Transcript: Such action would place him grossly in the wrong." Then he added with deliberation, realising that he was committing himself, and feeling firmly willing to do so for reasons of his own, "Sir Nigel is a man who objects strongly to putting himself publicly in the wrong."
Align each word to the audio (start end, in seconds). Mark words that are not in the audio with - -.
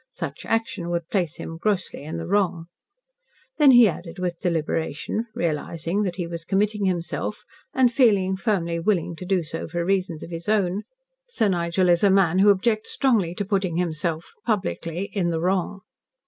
Such 0.13 0.47
action 0.47 0.89
would 0.89 1.11
place 1.11 1.35
him 1.35 1.57
grossly 1.57 2.01
in 2.05 2.17
the 2.17 2.25
wrong." 2.25 2.65
Then 3.59 3.69
he 3.69 3.87
added 3.87 4.17
with 4.17 4.39
deliberation, 4.39 5.27
realising 5.35 6.01
that 6.01 6.15
he 6.15 6.25
was 6.25 6.43
committing 6.43 6.85
himself, 6.85 7.43
and 7.75 7.91
feeling 7.93 8.35
firmly 8.35 8.79
willing 8.79 9.15
to 9.17 9.25
do 9.27 9.43
so 9.43 9.67
for 9.67 9.85
reasons 9.85 10.23
of 10.23 10.31
his 10.31 10.49
own, 10.49 10.85
"Sir 11.27 11.49
Nigel 11.49 11.87
is 11.87 12.03
a 12.03 12.09
man 12.09 12.39
who 12.39 12.49
objects 12.49 12.89
strongly 12.89 13.35
to 13.35 13.45
putting 13.45 13.75
himself 13.75 14.31
publicly 14.43 15.11
in 15.13 15.27
the 15.29 15.39
wrong." 15.39 15.81